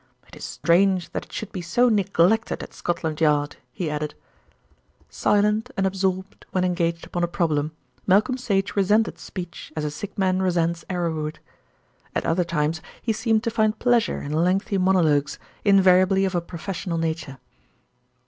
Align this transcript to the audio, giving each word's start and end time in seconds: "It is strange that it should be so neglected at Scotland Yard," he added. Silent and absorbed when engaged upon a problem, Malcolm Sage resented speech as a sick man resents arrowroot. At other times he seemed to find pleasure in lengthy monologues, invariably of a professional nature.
"It 0.27 0.35
is 0.35 0.43
strange 0.43 1.11
that 1.11 1.25
it 1.25 1.31
should 1.31 1.51
be 1.51 1.61
so 1.61 1.87
neglected 1.87 2.63
at 2.63 2.73
Scotland 2.73 3.21
Yard," 3.21 3.57
he 3.71 3.87
added. 3.87 4.15
Silent 5.11 5.69
and 5.77 5.85
absorbed 5.85 6.43
when 6.49 6.63
engaged 6.63 7.05
upon 7.05 7.23
a 7.23 7.27
problem, 7.27 7.71
Malcolm 8.07 8.35
Sage 8.35 8.75
resented 8.75 9.19
speech 9.19 9.71
as 9.75 9.85
a 9.85 9.91
sick 9.91 10.17
man 10.17 10.41
resents 10.41 10.83
arrowroot. 10.89 11.37
At 12.15 12.25
other 12.25 12.43
times 12.43 12.81
he 12.99 13.13
seemed 13.13 13.43
to 13.43 13.51
find 13.51 13.77
pleasure 13.77 14.23
in 14.23 14.33
lengthy 14.33 14.79
monologues, 14.79 15.37
invariably 15.63 16.25
of 16.25 16.33
a 16.33 16.41
professional 16.41 16.97
nature. 16.97 17.37